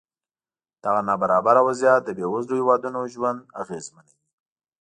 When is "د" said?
2.03-2.09